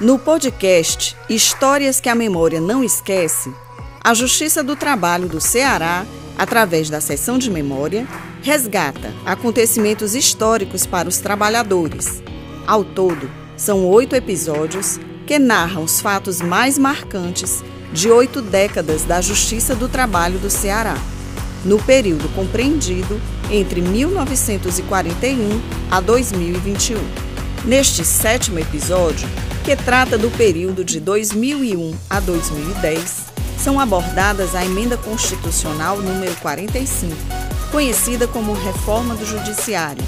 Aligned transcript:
No 0.00 0.16
podcast 0.16 1.16
Histórias 1.28 2.00
que 2.00 2.08
a 2.08 2.14
Memória 2.14 2.60
Não 2.60 2.84
Esquece, 2.84 3.52
a 4.00 4.14
Justiça 4.14 4.62
do 4.62 4.76
Trabalho 4.76 5.28
do 5.28 5.40
Ceará, 5.40 6.06
através 6.38 6.88
da 6.88 7.00
seção 7.00 7.36
de 7.36 7.50
memória, 7.50 8.06
resgata 8.40 9.12
acontecimentos 9.26 10.14
históricos 10.14 10.86
para 10.86 11.08
os 11.08 11.18
trabalhadores. 11.18 12.22
Ao 12.64 12.84
todo, 12.84 13.28
são 13.56 13.88
oito 13.88 14.14
episódios 14.14 15.00
que 15.26 15.36
narram 15.36 15.82
os 15.82 16.00
fatos 16.00 16.40
mais 16.40 16.78
marcantes 16.78 17.64
de 17.92 18.08
oito 18.08 18.40
décadas 18.40 19.02
da 19.02 19.20
Justiça 19.20 19.74
do 19.74 19.88
Trabalho 19.88 20.38
do 20.38 20.48
Ceará, 20.48 20.96
no 21.64 21.82
período 21.82 22.28
compreendido 22.36 23.20
entre 23.50 23.82
1941 23.82 25.60
a 25.90 26.00
2021. 26.00 26.98
Neste 27.64 28.04
sétimo 28.04 28.60
episódio, 28.60 29.28
que 29.68 29.76
trata 29.76 30.16
do 30.16 30.30
período 30.30 30.82
de 30.82 30.98
2001 30.98 31.94
a 32.08 32.20
2010, 32.20 33.26
são 33.58 33.78
abordadas 33.78 34.54
a 34.54 34.64
emenda 34.64 34.96
constitucional 34.96 35.98
número 35.98 36.34
45, 36.36 37.14
conhecida 37.70 38.26
como 38.26 38.54
Reforma 38.54 39.14
do 39.14 39.26
Judiciário, 39.26 40.02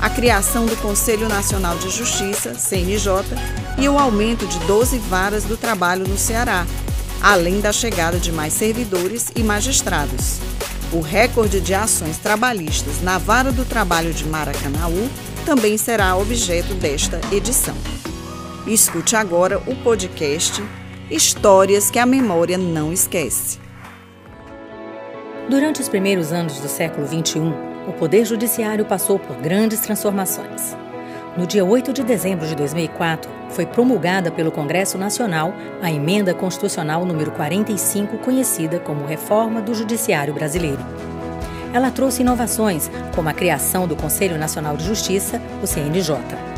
a 0.00 0.08
criação 0.08 0.64
do 0.64 0.74
Conselho 0.78 1.28
Nacional 1.28 1.76
de 1.76 1.90
Justiça, 1.90 2.54
CNJ, 2.54 3.12
e 3.76 3.86
o 3.86 3.98
aumento 3.98 4.46
de 4.46 4.58
12 4.60 4.96
varas 5.00 5.44
do 5.44 5.58
trabalho 5.58 6.08
no 6.08 6.16
Ceará, 6.16 6.66
além 7.20 7.60
da 7.60 7.70
chegada 7.70 8.18
de 8.18 8.32
mais 8.32 8.54
servidores 8.54 9.26
e 9.36 9.42
magistrados. 9.42 10.38
O 10.90 11.02
recorde 11.02 11.60
de 11.60 11.74
ações 11.74 12.16
trabalhistas 12.16 13.02
na 13.02 13.18
Vara 13.18 13.52
do 13.52 13.66
Trabalho 13.66 14.14
de 14.14 14.24
Maracanaú 14.24 15.06
também 15.44 15.76
será 15.76 16.16
objeto 16.16 16.72
desta 16.72 17.20
edição. 17.30 17.76
Escute 18.66 19.16
agora 19.16 19.58
o 19.66 19.74
podcast 19.82 20.62
Histórias 21.10 21.90
que 21.90 21.98
a 21.98 22.06
Memória 22.06 22.56
Não 22.56 22.92
Esquece. 22.92 23.58
Durante 25.50 25.80
os 25.80 25.88
primeiros 25.88 26.32
anos 26.32 26.60
do 26.60 26.68
século 26.68 27.04
XXI, 27.04 27.40
o 27.88 27.92
Poder 27.94 28.24
Judiciário 28.24 28.84
passou 28.84 29.18
por 29.18 29.34
grandes 29.38 29.80
transformações. 29.80 30.76
No 31.36 31.44
dia 31.44 31.64
8 31.64 31.92
de 31.92 32.04
dezembro 32.04 32.46
de 32.46 32.54
2004, 32.54 33.28
foi 33.50 33.66
promulgada 33.66 34.30
pelo 34.30 34.52
Congresso 34.52 34.96
Nacional 34.96 35.52
a 35.82 35.90
Emenda 35.90 36.32
Constitucional 36.32 37.04
número 37.04 37.32
45, 37.32 38.18
conhecida 38.18 38.78
como 38.78 39.04
Reforma 39.04 39.60
do 39.60 39.74
Judiciário 39.74 40.32
Brasileiro. 40.32 40.86
Ela 41.72 41.90
trouxe 41.90 42.22
inovações, 42.22 42.88
como 43.12 43.28
a 43.28 43.34
criação 43.34 43.88
do 43.88 43.96
Conselho 43.96 44.38
Nacional 44.38 44.76
de 44.76 44.84
Justiça, 44.84 45.42
o 45.60 45.66
CNJ. 45.66 46.51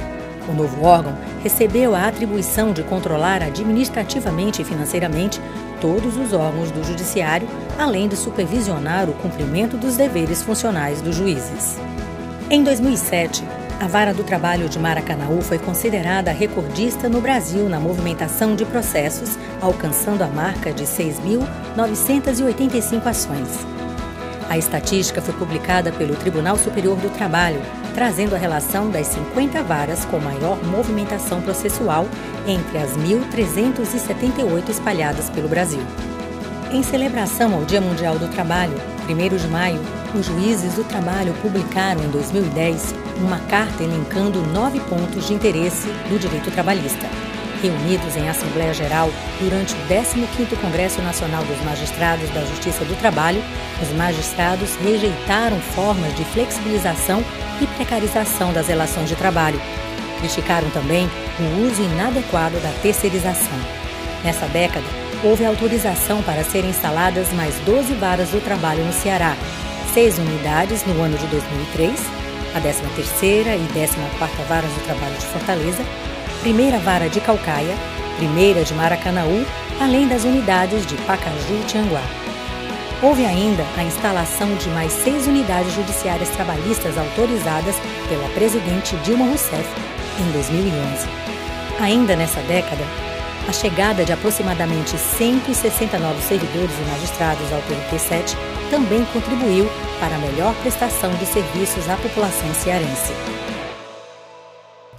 O 0.49 0.53
novo 0.53 0.85
órgão 0.85 1.17
recebeu 1.43 1.95
a 1.95 2.07
atribuição 2.07 2.73
de 2.73 2.83
controlar 2.83 3.43
administrativamente 3.43 4.61
e 4.61 4.65
financeiramente 4.65 5.41
todos 5.81 6.17
os 6.17 6.33
órgãos 6.33 6.71
do 6.71 6.85
Judiciário, 6.85 7.49
além 7.79 8.09
de 8.09 8.17
supervisionar 8.17 9.09
o 9.09 9.15
cumprimento 9.15 9.77
dos 9.77 9.97
deveres 9.97 10.43
funcionais 10.43 11.01
dos 11.01 11.17
juízes. 11.17 11.79
Em 12.51 12.63
2007, 12.63 13.43
a 13.81 13.87
Vara 13.87 14.13
do 14.15 14.23
Trabalho 14.23 14.69
de 14.69 14.79
Maracanaú 14.79 15.43
foi 15.43 15.59
considerada 15.59 16.31
recordista 16.31 17.09
no 17.09 17.21
Brasil 17.21 17.69
na 17.69 17.81
movimentação 17.81 18.55
de 18.55 18.65
processos, 18.65 19.37
alcançando 19.61 20.23
a 20.23 20.29
marca 20.29 20.73
de 20.73 20.85
6.985 20.85 23.07
ações. 23.07 23.49
A 24.49 24.57
estatística 24.57 25.21
foi 25.21 25.35
publicada 25.35 25.91
pelo 25.91 26.15
Tribunal 26.15 26.57
Superior 26.57 26.97
do 26.97 27.11
Trabalho, 27.11 27.61
trazendo 27.95 28.35
a 28.35 28.39
relação 28.39 28.91
das 28.91 29.07
50 29.07 29.63
varas 29.63 30.05
com 30.05 30.19
maior 30.19 30.63
movimentação 30.65 31.41
processual 31.41 32.07
entre 32.47 32.77
as 32.79 32.97
1.378 32.97 34.69
espalhadas 34.69 35.31
pelo 35.31 35.49
Brasil. 35.49 35.83
Em 36.73 36.83
celebração 36.83 37.55
ao 37.55 37.65
Dia 37.65 37.81
Mundial 37.81 38.19
do 38.19 38.29
Trabalho, 38.29 38.75
1 39.09 39.37
de 39.37 39.49
maio, 39.49 39.81
os 40.15 40.27
juízes 40.27 40.75
do 40.75 40.85
trabalho 40.85 41.33
publicaram 41.41 42.03
em 42.03 42.09
2010 42.09 42.95
uma 43.19 43.39
carta 43.39 43.83
elencando 43.83 44.43
nove 44.43 44.81
pontos 44.81 45.27
de 45.27 45.35
interesse 45.35 45.87
do 46.09 46.19
direito 46.19 46.51
trabalhista. 46.51 47.07
Reunidos 47.65 48.15
em 48.15 48.29
Assembleia 48.29 48.75
Geral 48.75 49.09
durante 49.41 49.73
o 49.73 49.79
15º 49.89 50.55
Congresso 50.61 51.01
Nacional 51.01 51.43
dos 51.45 51.59
Magistrados 51.65 52.29
da 52.29 52.45
Justiça 52.45 52.85
do 52.85 52.95
Trabalho, 52.99 53.43
os 53.81 53.89
magistrados 53.97 54.77
rejeitaram 54.77 55.59
formas 55.75 56.15
de 56.15 56.27
flexibilização 56.27 57.25
e 57.63 57.67
precarização 57.69 58.53
das 58.53 58.69
relações 58.69 59.09
de 59.09 59.17
trabalho. 59.17 59.59
Criticaram 60.19 60.69
também 60.71 61.09
o 61.41 61.67
uso 61.67 61.83
inadequado 61.83 62.61
da 62.61 62.71
terceirização. 62.83 63.59
Nessa 64.23 64.45
década, 64.49 64.85
houve 65.23 65.47
autorização 65.47 66.23
para 66.23 66.45
serem 66.45 66.69
instaladas 66.69 67.33
mais 67.33 67.55
12 67.61 67.95
varas 67.95 68.29
do 68.29 68.45
trabalho 68.45 68.85
no 68.85 68.93
Ceará, 68.93 69.35
seis 69.95 70.19
unidades 70.19 70.85
no 70.85 71.01
ano 71.01 71.17
de 71.17 71.27
2003, 71.29 71.99
a 72.55 72.61
13ª 72.61 73.57
e 73.57 73.67
14ª 73.73 74.47
Varas 74.51 74.71
do 74.71 74.85
Trabalho 74.85 75.15
de 75.15 75.27
Fortaleza, 75.27 75.83
primeira 76.45 76.79
vara 76.79 77.09
de 77.09 77.23
Calcaia, 77.23 77.75
primeira 78.19 78.63
de 78.65 78.75
Maracanaú, 78.75 79.47
além 79.81 80.07
das 80.07 80.25
unidades 80.25 80.85
de 80.85 80.95
Pacaju 81.07 81.55
e 81.55 81.65
Tianguá. 81.67 82.03
Houve 83.03 83.25
ainda 83.25 83.65
a 83.79 83.83
instalação 83.83 84.55
de 84.57 84.69
mais 84.69 84.93
seis 84.93 85.27
unidades 85.27 85.73
judiciárias 85.73 86.29
trabalhistas 86.29 86.99
autorizadas 86.99 87.75
pela 88.11 88.29
presidente 88.35 88.95
Dilma 88.97 89.25
Rousseff 89.25 89.65
em 90.21 90.33
2011. 90.33 91.09
Ainda 91.81 92.15
nessa 92.15 92.43
década, 92.43 92.85
a 93.49 93.53
chegada 93.53 94.05
de 94.05 94.13
aproximadamente 94.13 94.99
160 94.99 95.99
novos 95.99 96.25
servidores 96.25 96.77
e 96.79 96.91
magistrados 96.91 97.51
ao 97.55 97.61
TRT-7 97.63 98.37
também 98.71 99.03
contribuiu 99.15 99.67
para 99.99 100.15
a 100.15 100.19
melhor 100.19 100.55
prestação 100.57 101.11
de 101.15 101.25
serviços 101.25 101.89
à 101.89 101.97
população 101.97 102.53
cearense. 102.53 103.15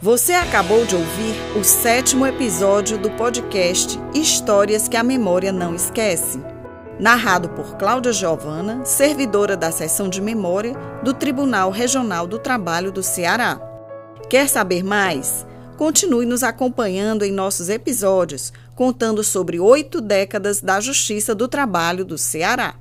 Você 0.05 0.33
acabou 0.33 0.85
de 0.85 0.95
ouvir 0.95 1.33
o 1.59 1.63
sétimo 1.63 2.27
episódio 2.27 2.95
do 2.95 3.09
podcast 3.09 3.99
Histórias 4.13 4.87
que 4.87 4.95
a 4.95 5.01
Memória 5.01 5.51
Não 5.51 5.73
Esquece, 5.73 6.39
narrado 6.99 7.49
por 7.49 7.75
Cláudia 7.75 8.13
Giovana, 8.13 8.85
servidora 8.85 9.57
da 9.57 9.71
seção 9.71 10.07
de 10.07 10.21
memória 10.21 10.75
do 11.03 11.11
Tribunal 11.11 11.71
Regional 11.71 12.27
do 12.27 12.37
Trabalho 12.37 12.91
do 12.91 13.01
Ceará. 13.01 13.59
Quer 14.29 14.47
saber 14.47 14.83
mais? 14.83 15.43
Continue 15.75 16.27
nos 16.27 16.43
acompanhando 16.43 17.25
em 17.25 17.31
nossos 17.31 17.67
episódios, 17.67 18.53
contando 18.75 19.23
sobre 19.23 19.59
oito 19.59 19.99
décadas 19.99 20.61
da 20.61 20.79
Justiça 20.79 21.33
do 21.33 21.47
Trabalho 21.47 22.05
do 22.05 22.15
Ceará. 22.15 22.75